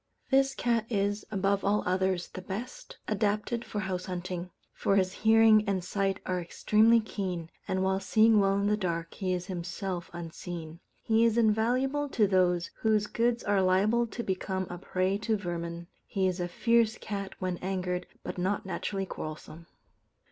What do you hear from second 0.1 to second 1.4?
This cat is,